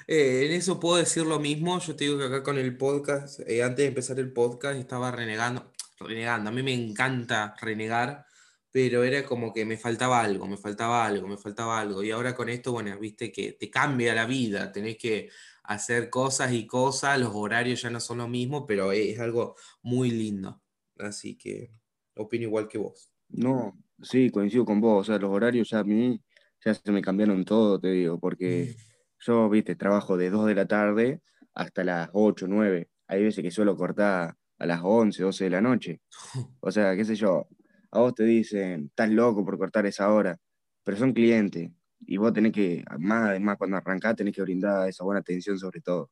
eh, 0.07 0.47
en 0.47 0.53
eso 0.53 0.81
puedo 0.81 0.97
decir 0.97 1.27
lo 1.27 1.39
mismo. 1.39 1.79
Yo 1.79 1.95
te 1.95 2.05
digo 2.05 2.19
que 2.19 2.25
acá 2.25 2.43
con 2.43 2.57
el 2.59 2.77
podcast, 2.77 3.41
eh, 3.41 3.63
antes 3.63 3.77
de 3.85 3.87
empezar 3.89 4.19
el 4.19 4.33
podcast, 4.33 4.79
estaba 4.79 5.11
renegando, 5.11 5.71
renegando. 5.99 6.49
A 6.49 6.53
mí 6.53 6.63
me 6.63 6.73
encanta 6.73 7.55
renegar, 7.61 8.25
pero 8.71 9.05
era 9.05 9.25
como 9.27 9.53
que 9.53 9.67
me 9.67 9.77
faltaba 9.77 10.23
algo, 10.23 10.47
me 10.47 10.57
faltaba 10.57 11.05
algo, 11.07 11.29
me 11.29 11.37
faltaba 11.37 11.79
algo. 11.79 12.03
Y 12.03 12.11
ahora 12.13 12.35
con 12.35 12.49
esto, 12.49 12.73
bueno, 12.73 12.99
viste 12.99 13.31
que 13.31 13.53
te 13.53 13.71
cambia 13.71 14.15
la 14.15 14.25
vida, 14.27 14.73
tenés 14.73 14.97
que 14.97 15.29
hacer 15.65 16.09
cosas 16.09 16.51
y 16.53 16.67
cosas, 16.67 17.19
los 17.21 17.33
horarios 17.35 17.83
ya 17.83 17.91
no 17.91 18.01
son 18.01 18.19
lo 18.19 18.29
mismo, 18.29 18.67
pero 18.67 18.91
es 18.93 19.19
algo 19.21 19.55
muy 19.83 20.11
lindo. 20.11 20.63
Así 20.99 21.37
que 21.37 21.73
opino 22.15 22.45
igual 22.45 22.69
que 22.69 22.79
vos. 22.79 23.11
No, 23.29 23.77
sí, 24.03 24.31
coincido 24.31 24.65
con 24.65 24.81
vos. 24.81 25.03
O 25.03 25.05
sea, 25.05 25.19
los 25.19 25.31
horarios 25.31 25.71
ya 25.71 25.81
a 25.81 25.85
mí 25.85 26.23
ya 26.65 26.75
se 26.75 26.93
me 26.93 27.03
cambiaron 27.03 27.45
todo, 27.45 27.81
te 27.81 27.91
digo, 27.91 28.19
porque 28.19 28.75
mm. 28.77 28.81
yo, 29.21 29.49
viste, 29.49 29.77
trabajo 29.77 30.17
de 30.17 30.31
2 30.31 30.47
de 30.47 30.55
la 30.55 30.67
tarde 30.67 31.21
hasta 31.55 31.85
las 31.85 32.11
8, 32.13 32.47
9. 32.49 32.89
Hay 33.07 33.23
veces 33.23 33.43
que 33.43 33.51
suelo 33.51 33.77
cortar 33.77 34.37
a 34.59 34.67
las 34.67 34.81
11, 34.83 35.23
12 35.23 35.45
de 35.45 35.51
la 35.51 35.61
noche. 35.61 36.01
O 36.61 36.71
sea, 36.71 36.97
qué 36.97 37.05
sé 37.05 37.15
yo, 37.15 37.49
a 37.91 38.01
vos 38.01 38.15
te 38.15 38.25
dicen, 38.25 38.87
estás 38.87 39.11
loco 39.11 39.45
por 39.45 39.59
cortar 39.59 39.87
esa 39.87 40.13
hora, 40.13 40.39
pero 40.85 40.97
son 40.97 41.13
clientes 41.13 41.71
y 42.07 42.17
vos 42.17 42.33
tenés 42.33 42.53
que, 42.53 42.85
más 42.99 43.31
además 43.31 43.57
cuando 43.59 43.77
arrancás, 43.77 44.17
tenés 44.17 44.35
que 44.35 44.43
brindar 44.43 44.89
esa 44.89 45.05
buena 45.05 45.21
atención 45.21 45.59
sobre 45.59 45.81
todo. 45.81 46.11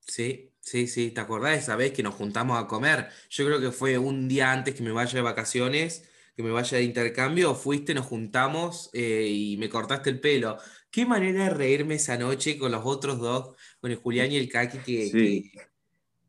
Sí, 0.00 0.52
sí, 0.60 0.86
sí, 0.86 1.10
¿te 1.10 1.20
acordás 1.20 1.52
de 1.52 1.58
esa 1.58 1.76
vez 1.76 1.92
que 1.92 2.02
nos 2.02 2.14
juntamos 2.14 2.58
a 2.58 2.66
comer? 2.66 3.08
Yo 3.30 3.46
creo 3.46 3.60
que 3.60 3.70
fue 3.70 3.98
un 3.98 4.28
día 4.28 4.52
antes 4.52 4.74
que 4.74 4.82
me 4.82 4.90
vaya 4.90 5.14
de 5.14 5.22
vacaciones, 5.22 6.08
que 6.34 6.42
me 6.42 6.50
vaya 6.50 6.78
de 6.78 6.84
intercambio, 6.84 7.54
fuiste, 7.54 7.94
nos 7.94 8.06
juntamos 8.06 8.90
eh, 8.92 9.26
y 9.28 9.56
me 9.58 9.68
cortaste 9.68 10.10
el 10.10 10.20
pelo. 10.20 10.58
Qué 10.90 11.06
manera 11.06 11.44
de 11.44 11.50
reírme 11.50 11.94
esa 11.94 12.16
noche 12.16 12.58
con 12.58 12.72
los 12.72 12.82
otros 12.84 13.18
dos, 13.18 13.56
con 13.80 13.90
el 13.90 13.96
Julián 13.96 14.30
y 14.32 14.36
el 14.36 14.48
Kaki, 14.48 14.78
que, 14.78 15.50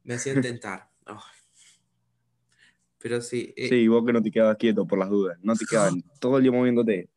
me 0.04 0.16
hacían 0.16 0.42
tentar. 0.42 0.90
Pero 3.00 3.22
sí. 3.22 3.54
Eh, 3.58 3.70
sí, 3.70 3.88
vos 3.88 4.06
que 4.06 4.14
no 4.14 4.22
te 4.22 4.32
quedabas 4.32 4.58
quieto 4.58 4.88
por 4.88 4.98
las 4.98 5.10
dudas, 5.10 5.38
no 5.42 5.56
te 5.56 5.66
quedabas 5.66 5.94
todo 6.20 6.38
el 6.38 6.44
día 6.44 6.52
moviéndote. 6.52 7.10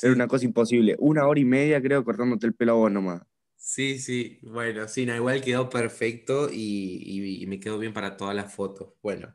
Era 0.00 0.12
una 0.12 0.26
cosa 0.26 0.44
imposible. 0.44 0.96
Una 0.98 1.26
hora 1.26 1.38
y 1.38 1.44
media, 1.44 1.82
creo, 1.82 2.04
cortándote 2.04 2.46
el 2.46 2.54
pelo 2.54 2.72
a 2.72 2.76
vos 2.76 2.92
nomás. 2.92 3.22
Sí, 3.56 4.00
sí, 4.00 4.40
bueno, 4.42 4.88
sí, 4.88 5.06
no, 5.06 5.14
igual 5.14 5.40
quedó 5.40 5.70
perfecto 5.70 6.48
y, 6.52 7.44
me 7.46 7.60
quedó 7.60 7.78
bien 7.78 7.92
para 7.92 8.16
todas 8.16 8.34
las 8.34 8.52
fotos. 8.52 8.94
Bueno, 9.02 9.34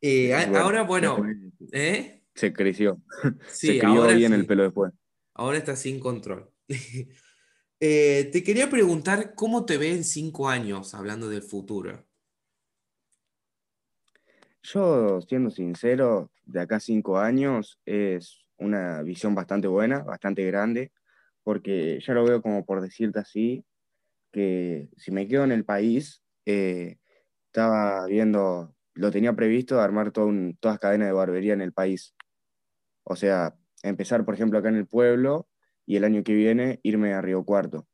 eh, 0.00 0.34
ahora, 0.34 0.82
bueno, 0.82 1.18
¿eh? 1.72 2.22
Se 2.34 2.52
creció. 2.52 3.00
se 3.48 3.78
crió 3.78 4.06
bien 4.06 4.32
el 4.32 4.46
pelo 4.46 4.64
después. 4.64 4.92
Ahora 5.34 5.58
está 5.58 5.76
sin 5.76 6.00
control. 6.00 6.50
Eh, 7.78 8.30
te 8.32 8.42
quería 8.42 8.70
preguntar 8.70 9.34
cómo 9.34 9.66
te 9.66 9.76
ves 9.76 9.94
en 9.94 10.04
cinco 10.04 10.48
años, 10.48 10.94
hablando 10.94 11.28
del 11.28 11.42
futuro. 11.42 12.06
Yo, 14.62 15.20
siendo 15.20 15.50
sincero, 15.50 16.32
de 16.46 16.62
acá 16.62 16.80
cinco 16.80 17.18
años 17.18 17.78
es 17.84 18.46
una 18.56 19.02
visión 19.02 19.34
bastante 19.34 19.68
buena, 19.68 19.98
bastante 19.98 20.42
grande 20.46 20.90
porque 21.46 22.00
ya 22.04 22.12
lo 22.12 22.24
veo 22.24 22.42
como 22.42 22.64
por 22.64 22.80
decirte 22.80 23.20
así, 23.20 23.64
que 24.32 24.88
si 24.96 25.12
me 25.12 25.28
quedo 25.28 25.44
en 25.44 25.52
el 25.52 25.64
país, 25.64 26.24
eh, 26.44 26.98
estaba 27.46 28.04
viendo, 28.06 28.74
lo 28.96 29.10
tenía 29.10 29.34
previsto 29.34 29.80
armar 29.80 30.10
todas 30.10 30.78
cadenas 30.78 31.08
de 31.08 31.12
barbería 31.12 31.52
en 31.52 31.60
el 31.60 31.72
país. 31.72 32.14
O 33.04 33.16
sea, 33.16 33.54
empezar, 33.82 34.24
por 34.24 34.34
ejemplo, 34.34 34.58
acá 34.58 34.68
en 34.68 34.76
el 34.76 34.86
pueblo 34.86 35.48
y 35.86 35.96
el 35.96 36.04
año 36.04 36.24
que 36.24 36.34
viene 36.34 36.80
irme 36.82 37.14
a 37.14 37.20
Río 37.20 37.44
Cuarto, 37.44 37.86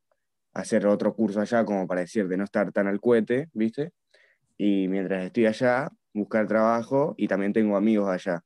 hacer 0.55 0.87
otro 0.87 1.15
curso 1.15 1.41
allá 1.41 1.65
como 1.65 1.87
para 1.87 2.01
decir 2.01 2.29
de 2.29 2.37
no 2.37 2.45
estar 2.45 2.73
tan 2.73 2.87
al 2.87 3.01
cohete, 3.01 3.51
¿viste? 3.53 3.93
Y 4.57 4.89
mientras 4.89 5.25
estoy 5.25 5.47
allá, 5.47 5.91
buscar 6.15 6.47
trabajo 6.47 7.15
y 7.19 7.29
también 7.29 7.53
tengo 7.53 7.77
amigos 7.77 8.09
allá. 8.09 8.43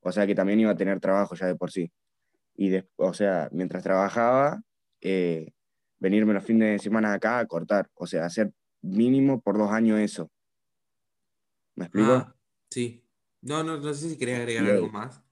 O 0.00 0.12
sea 0.12 0.26
que 0.26 0.34
también 0.34 0.60
iba 0.60 0.72
a 0.72 0.76
tener 0.76 1.00
trabajo 1.00 1.34
ya 1.34 1.46
de 1.46 1.54
por 1.54 1.70
sí 1.70 1.90
y, 2.60 2.78
o 2.96 3.14
sea, 3.14 3.48
mientras 3.52 3.82
trabajaba, 3.82 4.60
eh, 5.00 5.52
venirme 5.98 6.34
los 6.34 6.44
fines 6.44 6.72
de 6.72 6.78
semana 6.78 7.14
acá 7.14 7.38
a 7.38 7.46
cortar, 7.46 7.88
o 7.94 8.06
sea, 8.06 8.26
hacer 8.26 8.52
mínimo 8.82 9.40
por 9.40 9.56
dos 9.56 9.72
años 9.72 9.98
eso. 9.98 10.30
¿Me 11.80 11.86
explico? 11.86 12.12
Ah, 12.12 12.36
sí. 12.68 13.02
No, 13.40 13.64
no, 13.64 13.78
no 13.78 13.94
sé 13.94 14.10
si 14.10 14.18
quería 14.18 14.36
agregar 14.36 14.66
algo 14.66 14.90
más. 14.90 15.22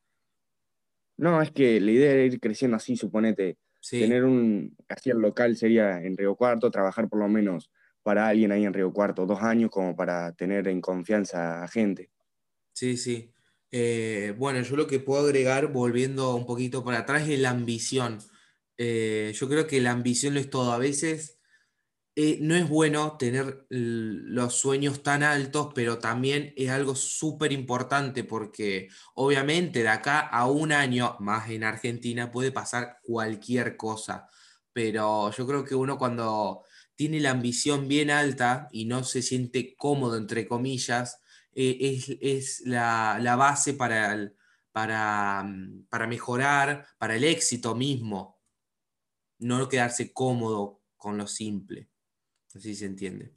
No, 1.18 1.42
es 1.42 1.50
que 1.50 1.78
la 1.78 1.90
idea 1.90 2.12
era 2.12 2.22
ir 2.22 2.40
creciendo 2.40 2.78
así, 2.78 2.96
suponete. 2.96 3.58
Tener 3.90 4.24
un, 4.24 4.74
así 4.88 5.10
el 5.10 5.18
local 5.18 5.58
sería 5.58 6.02
en 6.02 6.16
Río 6.16 6.36
Cuarto, 6.36 6.70
trabajar 6.70 7.06
por 7.06 7.18
lo 7.18 7.28
menos 7.28 7.70
para 8.02 8.28
alguien 8.28 8.50
ahí 8.50 8.64
en 8.64 8.72
Río 8.72 8.90
Cuarto, 8.94 9.26
dos 9.26 9.42
años 9.42 9.70
como 9.70 9.94
para 9.94 10.32
tener 10.32 10.68
en 10.68 10.80
confianza 10.80 11.62
a 11.62 11.68
gente. 11.68 12.10
Sí, 12.72 12.96
sí. 12.96 13.30
Eh, 13.70 14.34
bueno, 14.38 14.62
yo 14.62 14.74
lo 14.74 14.86
que 14.86 15.00
puedo 15.00 15.26
agregar, 15.26 15.70
volviendo 15.70 16.34
un 16.34 16.46
poquito 16.46 16.82
para 16.82 17.00
atrás, 17.00 17.28
es 17.28 17.38
la 17.38 17.50
ambición. 17.50 18.20
Eh, 18.78 19.32
yo 19.34 19.50
creo 19.50 19.66
que 19.66 19.82
la 19.82 19.90
ambición 19.90 20.32
lo 20.32 20.40
es 20.40 20.48
todo. 20.48 20.72
A 20.72 20.78
veces 20.78 21.37
eh, 22.20 22.38
no 22.40 22.56
es 22.56 22.68
bueno 22.68 23.16
tener 23.16 23.64
los 23.70 24.54
sueños 24.54 25.04
tan 25.04 25.22
altos, 25.22 25.68
pero 25.72 25.98
también 25.98 26.52
es 26.56 26.68
algo 26.68 26.96
súper 26.96 27.52
importante 27.52 28.24
porque 28.24 28.88
obviamente 29.14 29.84
de 29.84 29.88
acá 29.88 30.18
a 30.18 30.48
un 30.48 30.72
año 30.72 31.16
más 31.20 31.48
en 31.48 31.62
Argentina 31.62 32.32
puede 32.32 32.50
pasar 32.50 32.98
cualquier 33.04 33.76
cosa. 33.76 34.28
Pero 34.72 35.30
yo 35.30 35.46
creo 35.46 35.64
que 35.64 35.76
uno 35.76 35.96
cuando 35.96 36.64
tiene 36.96 37.20
la 37.20 37.30
ambición 37.30 37.86
bien 37.86 38.10
alta 38.10 38.68
y 38.72 38.86
no 38.86 39.04
se 39.04 39.22
siente 39.22 39.76
cómodo, 39.76 40.16
entre 40.16 40.48
comillas, 40.48 41.20
eh, 41.54 42.18
es, 42.20 42.62
la, 42.66 43.36
base 43.38 43.74
para, 43.74 44.16
mm, 45.44 45.86
para 45.88 46.06
mejorar, 46.08 46.84
para 46.98 47.14
el 47.14 47.22
éxito 47.22 47.76
mismo. 47.76 48.40
No 49.38 49.68
quedarse 49.68 50.12
cómodo 50.12 50.82
con 50.96 51.16
lo 51.16 51.28
simple. 51.28 51.88
Así 52.54 52.74
se 52.74 52.86
entiende. 52.86 53.34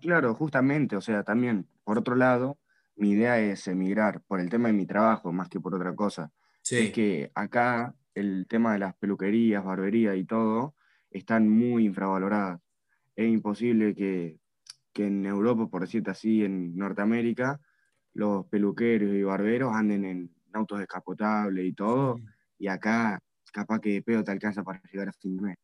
Claro, 0.00 0.34
justamente, 0.34 0.96
o 0.96 1.00
sea, 1.02 1.22
también, 1.22 1.68
por 1.84 1.98
otro 1.98 2.14
lado, 2.16 2.58
mi 2.96 3.10
idea 3.10 3.38
es 3.40 3.66
emigrar 3.68 4.22
por 4.22 4.40
el 4.40 4.48
tema 4.48 4.68
de 4.68 4.74
mi 4.74 4.86
trabajo 4.86 5.32
más 5.32 5.48
que 5.50 5.60
por 5.60 5.74
otra 5.74 5.94
cosa. 5.94 6.32
Es 6.74 6.90
que 6.90 7.30
acá 7.34 7.94
el 8.14 8.46
tema 8.48 8.72
de 8.72 8.78
las 8.78 8.94
peluquerías, 8.96 9.62
barberías 9.64 10.16
y 10.16 10.24
todo 10.24 10.74
están 11.10 11.48
muy 11.48 11.84
infravaloradas. 11.84 12.60
Es 13.16 13.28
imposible 13.28 13.94
que 13.94 14.38
que 14.92 15.06
en 15.06 15.26
Europa, 15.26 15.68
por 15.68 15.82
decirte 15.82 16.10
así, 16.10 16.44
en 16.44 16.76
Norteamérica, 16.76 17.60
los 18.14 18.46
peluqueros 18.48 19.14
y 19.14 19.22
barberos 19.22 19.74
anden 19.74 20.04
en 20.06 20.36
autos 20.54 20.78
descapotables 20.80 21.66
y 21.66 21.74
todo, 21.74 22.16
y 22.58 22.68
acá 22.68 23.20
capaz 23.52 23.80
que 23.80 23.92
de 23.94 24.02
pedo 24.02 24.24
te 24.24 24.32
alcanza 24.32 24.64
para 24.64 24.82
llegar 24.90 25.08
a 25.10 25.12
fin 25.12 25.36
de 25.36 25.42
mes. 25.42 25.56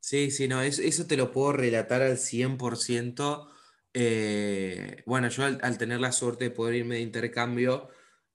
Sí, 0.00 0.30
sí, 0.30 0.48
no, 0.48 0.62
eso, 0.62 1.06
te 1.06 1.16
lo 1.16 1.30
puedo 1.30 1.52
relatar 1.52 2.02
al 2.02 2.18
100%. 2.18 3.48
Eh, 3.92 5.02
bueno, 5.06 5.28
yo 5.28 5.44
al, 5.44 5.78
tener 5.78 6.00
la 6.00 6.12
suerte 6.12 6.44
de 6.44 6.50
poder 6.50 6.76
irme 6.76 6.96
de 6.96 7.02
intercambio 7.02 7.88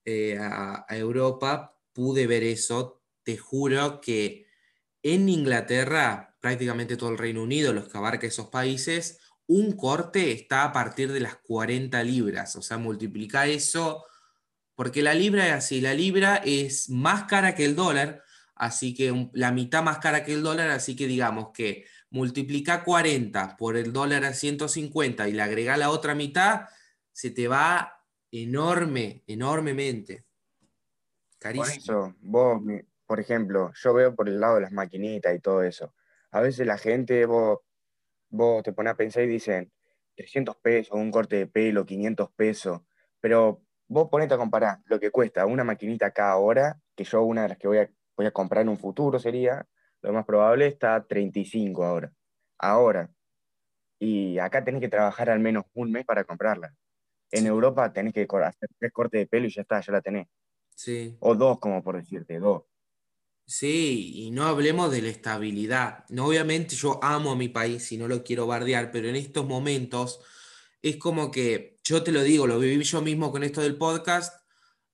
eh, 0.05 0.37
a, 0.39 0.85
a 0.87 0.97
Europa, 0.97 1.77
pude 1.93 2.27
ver 2.27 2.43
eso. 2.43 3.01
Te 3.23 3.37
juro 3.37 3.99
que 3.99 4.47
en 5.01 5.29
Inglaterra, 5.29 6.37
prácticamente 6.39 6.97
todo 6.97 7.09
el 7.09 7.17
Reino 7.17 7.43
Unido, 7.43 7.73
los 7.73 7.89
que 7.89 7.97
abarca 7.97 8.27
esos 8.27 8.47
países, 8.49 9.19
un 9.47 9.73
corte 9.73 10.31
está 10.31 10.63
a 10.63 10.73
partir 10.73 11.11
de 11.11 11.19
las 11.19 11.35
40 11.37 12.03
libras, 12.03 12.55
o 12.55 12.61
sea, 12.61 12.77
multiplica 12.77 13.47
eso, 13.47 14.05
porque 14.75 15.03
la 15.03 15.13
libra 15.13 15.47
es 15.47 15.53
así, 15.53 15.81
la 15.81 15.93
libra 15.93 16.37
es 16.37 16.89
más 16.89 17.23
cara 17.25 17.55
que 17.55 17.65
el 17.65 17.75
dólar, 17.75 18.23
así 18.55 18.93
que 18.93 19.29
la 19.33 19.51
mitad 19.51 19.83
más 19.83 19.99
cara 19.99 20.23
que 20.23 20.33
el 20.33 20.43
dólar, 20.43 20.69
así 20.69 20.95
que 20.95 21.07
digamos 21.07 21.49
que 21.53 21.85
multiplica 22.09 22.83
40 22.83 23.57
por 23.57 23.77
el 23.77 23.91
dólar 23.93 24.25
a 24.25 24.33
150 24.33 25.27
y 25.27 25.33
le 25.33 25.41
agrega 25.41 25.77
la 25.77 25.89
otra 25.89 26.15
mitad, 26.15 26.67
se 27.11 27.31
te 27.31 27.47
va 27.47 28.03
enorme, 28.31 29.23
enormemente. 29.27 30.25
Carísimo. 31.37 31.75
Por 31.75 31.83
eso, 31.83 32.15
vos, 32.21 32.61
por 33.05 33.19
ejemplo, 33.19 33.71
yo 33.75 33.93
veo 33.93 34.15
por 34.15 34.29
el 34.29 34.39
lado 34.39 34.55
de 34.55 34.61
las 34.61 34.71
maquinitas 34.71 35.35
y 35.35 35.39
todo 35.39 35.63
eso 35.63 35.93
a 36.35 36.41
veces 36.41 36.67
la 36.67 36.77
gente, 36.77 37.25
vos, 37.25 37.59
vos 38.29 38.61
te 38.61 38.73
pones 38.73 38.91
a 38.91 38.97
pensar 38.97 39.23
y 39.23 39.27
dicen 39.27 39.71
300 40.17 40.57
pesos, 40.57 40.97
un 40.97 41.09
corte 41.09 41.37
de 41.37 41.47
pelo, 41.47 41.85
500 41.85 42.29
pesos, 42.31 42.81
pero 43.21 43.63
vos 43.87 44.09
ponete 44.11 44.33
a 44.33 44.37
comparar 44.37 44.79
lo 44.83 44.99
que 44.99 45.11
cuesta 45.11 45.45
una 45.45 45.63
maquinita 45.63 46.11
cada 46.11 46.35
hora, 46.35 46.77
que 46.93 47.05
yo 47.05 47.23
una 47.23 47.43
de 47.43 47.49
las 47.49 47.57
que 47.57 47.69
voy 47.69 47.77
a, 47.77 47.89
voy 48.15 48.25
a 48.25 48.31
comprar 48.31 48.63
en 48.63 48.69
un 48.69 48.77
futuro 48.77 49.19
sería, 49.19 49.67
lo 50.01 50.13
más 50.13 50.25
probable 50.25 50.67
está 50.67 51.05
35 51.05 51.83
ahora. 51.83 52.11
Ahora. 52.57 53.09
Y 53.99 54.37
acá 54.39 54.63
tenés 54.63 54.81
que 54.81 54.89
trabajar 54.89 55.29
al 55.29 55.39
menos 55.39 55.65
un 55.73 55.91
mes 55.91 56.05
para 56.05 56.23
comprarla. 56.23 56.73
En 57.31 57.47
Europa 57.47 57.91
tenés 57.91 58.13
que 58.13 58.27
hacer 58.43 58.69
tres 58.77 58.91
cortes 58.91 59.19
de 59.19 59.27
pelo 59.27 59.47
y 59.47 59.49
ya 59.49 59.61
está, 59.61 59.79
ya 59.81 59.93
la 59.93 60.01
tenés. 60.01 60.27
Sí. 60.75 61.17
O 61.19 61.35
dos, 61.35 61.59
como 61.59 61.83
por 61.83 61.97
decirte, 61.97 62.39
dos. 62.39 62.63
Sí, 63.47 64.11
y 64.15 64.31
no 64.31 64.45
hablemos 64.45 64.91
de 64.91 65.01
la 65.01 65.09
estabilidad. 65.09 66.05
No, 66.09 66.27
obviamente 66.27 66.75
yo 66.75 66.99
amo 67.03 67.31
a 67.31 67.35
mi 67.35 67.47
país 67.47 67.91
y 67.91 67.97
no 67.97 68.07
lo 68.07 68.23
quiero 68.23 68.47
bardear, 68.47 68.91
pero 68.91 69.07
en 69.07 69.15
estos 69.15 69.45
momentos 69.45 70.19
es 70.81 70.97
como 70.97 71.31
que, 71.31 71.77
yo 71.83 72.03
te 72.03 72.11
lo 72.11 72.23
digo, 72.23 72.47
lo 72.47 72.59
viví 72.59 72.83
yo 72.83 73.01
mismo 73.01 73.31
con 73.31 73.43
esto 73.43 73.61
del 73.61 73.77
podcast. 73.77 74.44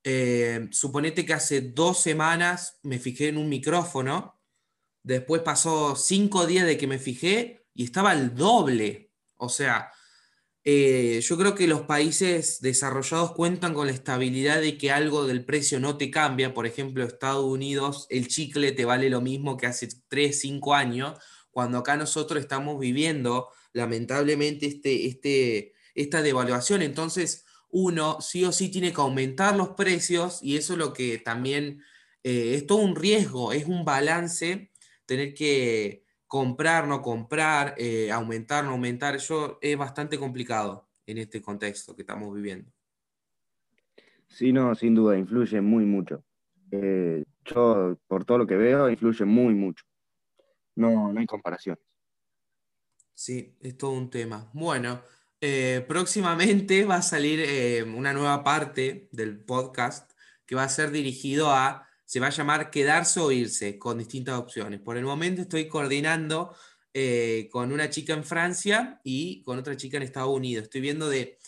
Eh, 0.04 0.68
suponete 0.72 1.24
que 1.24 1.32
hace 1.32 1.60
dos 1.60 2.00
semanas 2.00 2.78
me 2.82 2.98
fijé 2.98 3.28
en 3.28 3.38
un 3.38 3.48
micrófono, 3.48 4.40
después 5.02 5.42
pasó 5.42 5.94
cinco 5.96 6.46
días 6.46 6.66
de 6.66 6.76
que 6.76 6.86
me 6.86 6.98
fijé 6.98 7.66
y 7.74 7.84
estaba 7.84 8.10
al 8.10 8.34
doble. 8.34 9.12
O 9.36 9.48
sea, 9.48 9.92
eh, 10.64 11.20
yo 11.22 11.36
creo 11.36 11.54
que 11.56 11.66
los 11.66 11.82
países 11.82 12.60
desarrollados 12.60 13.32
cuentan 13.32 13.74
con 13.74 13.86
la 13.86 13.92
estabilidad 13.92 14.60
de 14.60 14.78
que 14.78 14.92
algo 14.92 15.26
del 15.26 15.44
precio 15.44 15.80
no 15.80 15.96
te 15.96 16.10
cambia. 16.10 16.54
Por 16.54 16.66
ejemplo, 16.66 17.04
Estados 17.04 17.44
Unidos, 17.44 18.06
el 18.10 18.28
chicle 18.28 18.72
te 18.72 18.84
vale 18.84 19.10
lo 19.10 19.20
mismo 19.20 19.56
que 19.56 19.66
hace 19.66 19.88
3, 20.08 20.38
5 20.40 20.74
años, 20.74 21.18
cuando 21.50 21.78
acá 21.78 21.96
nosotros 21.96 22.40
estamos 22.40 22.78
viviendo 22.78 23.48
lamentablemente 23.72 24.66
este, 24.66 25.06
este, 25.06 25.74
esta 25.94 26.22
devaluación. 26.22 26.82
Entonces, 26.82 27.44
uno 27.72 28.20
sí 28.20 28.44
o 28.44 28.52
sí 28.52 28.70
tiene 28.70 28.92
que 28.92 29.00
aumentar 29.00 29.56
los 29.56 29.70
precios 29.70 30.40
y 30.42 30.56
eso 30.56 30.74
es 30.74 30.78
lo 30.78 30.92
que 30.92 31.18
también 31.18 31.82
eh, 32.22 32.54
es 32.54 32.66
todo 32.66 32.78
un 32.78 32.94
riesgo, 32.94 33.52
es 33.52 33.66
un 33.66 33.84
balance 33.84 34.70
tener 35.06 35.34
que 35.34 36.04
comprar, 36.26 36.86
no 36.86 37.02
comprar, 37.02 37.74
eh, 37.78 38.12
aumentar, 38.12 38.64
no 38.64 38.70
aumentar, 38.70 39.16
eso 39.16 39.58
es 39.60 39.76
bastante 39.76 40.18
complicado 40.18 40.88
en 41.06 41.18
este 41.18 41.42
contexto 41.42 41.96
que 41.96 42.02
estamos 42.02 42.32
viviendo. 42.34 42.70
Sí, 44.28 44.52
no, 44.52 44.74
sin 44.74 44.94
duda, 44.94 45.18
influye 45.18 45.60
muy 45.60 45.84
mucho. 45.84 46.24
Eh, 46.70 47.24
yo, 47.44 47.98
por 48.06 48.24
todo 48.24 48.38
lo 48.38 48.46
que 48.46 48.56
veo, 48.56 48.88
influye 48.88 49.24
muy 49.24 49.54
mucho. 49.54 49.84
No, 50.74 51.12
no 51.12 51.20
hay 51.20 51.26
comparación. 51.26 51.78
Sí, 53.14 53.56
es 53.60 53.76
todo 53.76 53.92
un 53.92 54.08
tema. 54.08 54.50
Bueno, 54.54 55.02
eh, 55.42 55.84
próximamente 55.86 56.86
va 56.86 56.96
a 56.96 57.02
salir 57.02 57.84
una 57.84 58.14
nueva 58.14 58.42
parte 58.42 59.08
del 59.12 59.38
podcast 59.38 60.10
que 60.46 60.54
va 60.54 60.64
a 60.64 60.68
ser 60.70 60.90
dirigido 60.90 61.50
a 61.50 61.86
se 62.12 62.20
va 62.20 62.26
a 62.26 62.30
llamar 62.30 62.70
Quedarse 62.70 63.20
o 63.20 63.32
Irse, 63.32 63.78
con 63.78 63.96
distintas 63.96 64.38
opciones. 64.38 64.80
Por 64.80 64.98
el 64.98 65.04
momento 65.06 65.40
estoy 65.40 65.66
coordinando 65.66 66.54
eh, 66.92 67.48
con 67.50 67.72
una 67.72 67.88
chica 67.88 68.12
en 68.12 68.22
Francia 68.22 69.00
y 69.02 69.40
con 69.44 69.58
otra 69.58 69.78
chica 69.78 69.96
en 69.96 70.02
Estados 70.02 70.28
Unidos. 70.28 70.64
Estoy 70.64 70.82
viendo 70.82 71.08
de 71.08 71.38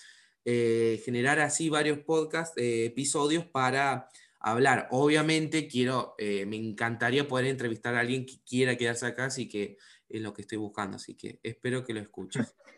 eh, 0.47 1.03
generar 1.05 1.39
así 1.41 1.69
varios 1.69 1.99
podcast, 1.99 2.57
eh, 2.57 2.87
episodios 2.87 3.45
para 3.45 4.09
hablar. 4.41 4.89
Obviamente 4.91 5.69
quiero, 5.69 6.15
me 6.19 6.57
encantaría 6.57 7.29
poder 7.29 7.45
entrevistar 7.45 7.95
a 7.95 8.01
alguien 8.01 8.25
que 8.25 8.41
quiera 8.43 8.75
quedarse 8.79 9.05
acá, 9.05 9.27
así 9.27 9.47
que 9.47 9.77
es 10.09 10.23
lo 10.23 10.33
que 10.33 10.41
estoy 10.41 10.57
buscando, 10.57 10.97
así 10.97 11.15
que 11.15 11.41
espero 11.43 11.85
que 11.85 11.93
lo 11.93 12.01
escuches. 12.01 12.55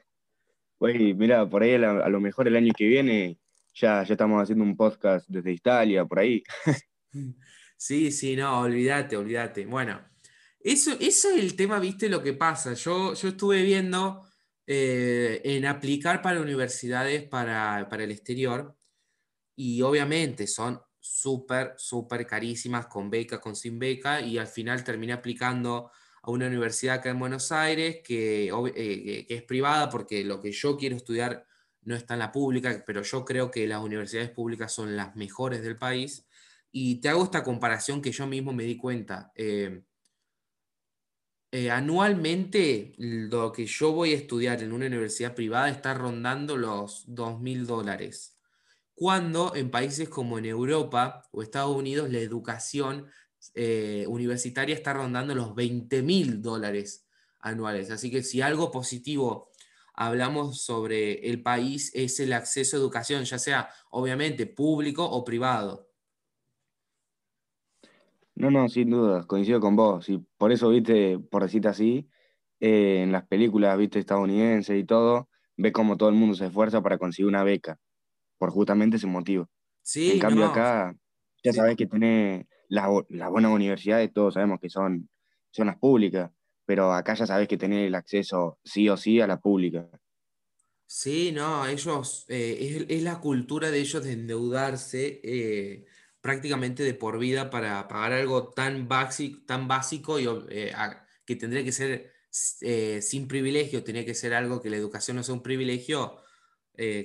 Oye, 0.78 1.14
mira, 1.14 1.48
por 1.48 1.62
ahí 1.62 1.74
a, 1.74 2.08
lo 2.08 2.20
mejor 2.20 2.48
el 2.48 2.56
año 2.56 2.72
que 2.76 2.86
viene 2.86 3.38
ya, 3.74 4.02
ya 4.04 4.14
estamos 4.14 4.42
haciendo 4.42 4.64
un 4.64 4.76
podcast 4.76 5.28
desde 5.28 5.52
Italia, 5.52 6.04
por 6.04 6.18
ahí. 6.18 6.42
Sí, 7.78 8.10
sí, 8.10 8.36
no, 8.36 8.60
olvídate, 8.60 9.18
olvídate. 9.18 9.66
Bueno, 9.66 10.00
eso, 10.60 10.92
eso 10.98 11.28
es 11.28 11.36
el 11.36 11.54
tema, 11.56 11.78
viste, 11.78 12.08
lo 12.08 12.22
que 12.22 12.32
pasa. 12.32 12.72
Yo, 12.72 13.12
yo 13.12 13.28
estuve 13.28 13.62
viendo 13.62 14.26
eh, 14.66 15.42
en 15.44 15.66
aplicar 15.66 16.22
para 16.22 16.40
universidades 16.40 17.24
para, 17.24 17.86
para 17.90 18.04
el 18.04 18.12
exterior 18.12 18.74
y 19.54 19.82
obviamente 19.82 20.46
son 20.46 20.80
súper, 20.98 21.74
súper 21.76 22.26
carísimas, 22.26 22.86
con 22.86 23.10
beca, 23.10 23.40
con 23.40 23.54
sin 23.54 23.78
beca, 23.78 24.20
y 24.20 24.38
al 24.38 24.46
final 24.46 24.82
terminé 24.82 25.12
aplicando 25.12 25.90
a 26.26 26.30
una 26.30 26.48
universidad 26.48 26.96
acá 26.96 27.10
en 27.10 27.20
Buenos 27.20 27.52
Aires 27.52 28.00
que, 28.04 28.48
eh, 28.48 29.26
que, 29.28 29.34
es 29.34 29.42
privada 29.44 29.88
porque 29.88 30.24
lo 30.24 30.40
que 30.40 30.50
yo 30.50 30.76
quiero 30.76 30.96
estudiar 30.96 31.46
no 31.82 31.94
está 31.94 32.14
en 32.14 32.20
la 32.20 32.32
pública, 32.32 32.82
pero 32.84 33.02
yo 33.02 33.24
creo 33.24 33.50
que 33.50 33.66
las 33.68 33.80
universidades 33.80 34.30
públicas 34.30 34.72
son 34.72 34.96
las 34.96 35.14
mejores 35.14 35.62
del 35.62 35.76
país. 35.78 36.26
Y 36.72 36.96
te 36.96 37.08
hago 37.08 37.22
esta 37.22 37.44
comparación 37.44 38.02
que 38.02 38.10
yo 38.10 38.26
mismo 38.26 38.52
me 38.52 38.64
di 38.64 38.76
cuenta. 38.76 39.30
Eh, 39.36 39.82
eh, 41.52 41.70
anualmente 41.70 42.92
lo 42.98 43.52
que 43.52 43.66
yo 43.66 43.92
voy 43.92 44.12
a 44.12 44.16
estudiar 44.16 44.62
en 44.64 44.72
una 44.72 44.86
universidad 44.86 45.34
privada 45.34 45.70
está 45.70 45.94
rondando 45.94 46.56
los 46.56 47.04
2 47.06 47.40
mil 47.40 47.66
dólares. 47.66 48.36
Cuando 48.94 49.54
en 49.54 49.70
países 49.70 50.08
como 50.08 50.38
en 50.38 50.46
Europa 50.46 51.22
o 51.30 51.42
Estados 51.42 51.76
Unidos 51.76 52.10
la 52.10 52.18
educación 52.18 53.06
eh, 53.54 54.04
universitaria 54.08 54.74
está 54.74 54.92
rondando 54.92 55.34
los 55.34 55.54
20 55.54 56.02
mil 56.02 56.42
dólares 56.42 57.06
anuales. 57.40 57.90
Así 57.90 58.10
que 58.10 58.22
si 58.22 58.40
algo 58.40 58.70
positivo 58.70 59.50
hablamos 59.94 60.60
sobre 60.60 61.28
el 61.28 61.42
país 61.42 61.90
es 61.94 62.20
el 62.20 62.32
acceso 62.32 62.76
a 62.76 62.80
educación, 62.80 63.24
ya 63.24 63.38
sea 63.38 63.70
obviamente 63.90 64.46
público 64.46 65.04
o 65.04 65.24
privado. 65.24 65.90
No, 68.34 68.50
no, 68.50 68.68
sin 68.68 68.90
duda, 68.90 69.26
coincido 69.26 69.60
con 69.60 69.76
vos. 69.76 70.08
Y 70.10 70.18
por 70.36 70.52
eso, 70.52 70.68
viste, 70.68 71.18
por 71.18 71.42
decirte 71.42 71.68
así, 71.68 72.08
eh, 72.60 73.00
en 73.02 73.10
las 73.10 73.26
películas, 73.26 73.78
viste, 73.78 73.98
estadounidenses 73.98 74.78
y 74.78 74.84
todo, 74.84 75.30
ve 75.56 75.72
cómo 75.72 75.96
todo 75.96 76.10
el 76.10 76.14
mundo 76.14 76.34
se 76.34 76.46
esfuerza 76.46 76.82
para 76.82 76.98
conseguir 76.98 77.28
una 77.28 77.44
beca, 77.44 77.78
por 78.36 78.50
justamente 78.50 78.98
ese 78.98 79.06
motivo. 79.06 79.48
Sí, 79.80 80.12
en 80.12 80.18
cambio, 80.18 80.46
acá 80.46 80.94
ya 81.46 81.52
sabés 81.52 81.76
que 81.76 81.86
tenés 81.86 82.46
las, 82.68 82.88
buenas 83.30 83.52
universidades, 83.52 84.12
todos 84.12 84.34
sabemos 84.34 84.58
que 84.60 84.68
son, 84.68 85.08
son 85.50 85.68
las 85.68 85.78
públicas, 85.78 86.30
pero 86.64 86.92
acá 86.92 87.14
ya 87.14 87.26
sabés 87.26 87.46
que 87.46 87.56
tenés 87.56 87.86
el 87.86 87.94
acceso 87.94 88.58
sí 88.64 88.88
o 88.88 88.96
sí 88.96 89.20
a 89.20 89.26
la 89.26 89.40
pública. 89.40 89.88
Sí, 90.88 91.32
no, 91.32 91.66
ellos, 91.66 92.24
eh, 92.28 92.86
es, 92.88 93.02
la 93.02 93.20
cultura 93.20 93.70
de 93.70 93.78
ellos 93.78 94.04
de 94.04 94.12
endeudarse. 94.12 95.20
Eh, 95.22 95.84
prácticamente 96.20 96.82
de 96.82 96.94
por 96.94 97.20
vida 97.20 97.50
para 97.50 97.86
pagar 97.86 98.12
algo 98.14 98.48
tan 98.48 98.88
básico, 98.88 99.44
tan 99.46 99.68
básico 99.68 100.18
y, 100.18 100.26
eh, 100.48 100.72
que 101.24 101.36
tendría 101.36 101.62
que 101.62 101.70
ser 101.70 102.12
eh, 102.62 103.00
sin 103.00 103.28
privilegio, 103.28 103.84
tendría 103.84 104.04
que 104.04 104.14
ser 104.14 104.34
algo 104.34 104.60
que 104.60 104.68
la 104.68 104.76
educación 104.76 105.16
no 105.16 105.22
sea 105.22 105.36
un 105.36 105.42
privilegio 105.44 106.16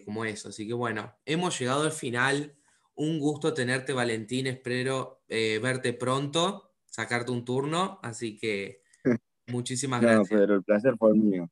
como 0.06 0.25
eso. 0.25 0.49
Así 0.49 0.67
que 0.67 0.73
bueno, 0.73 1.15
hemos 1.23 1.60
llegado 1.60 1.84
al 1.84 1.91
final. 1.91 2.56
Un 2.95 3.19
gusto 3.19 3.54
tenerte, 3.54 3.93
Valentín. 3.93 4.47
Espero 4.47 5.23
verte 5.27 5.93
pronto, 5.93 6.73
sacarte 6.86 7.32
un 7.32 7.45
turno. 7.45 7.99
Así 8.04 8.38
que 8.38 8.82
muchísimas 9.47 10.01
gracias. 10.01 10.32
No, 10.32 10.38
Pedro, 10.38 10.56
el 10.56 10.63
placer 10.63 10.95
fue 10.97 11.13
mío. 11.13 11.49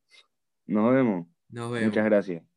Nos 0.65 0.93
vemos. 0.93 1.27
Nos 1.49 1.71
vemos. 1.71 1.87
Muchas 1.87 2.05
gracias. 2.05 2.48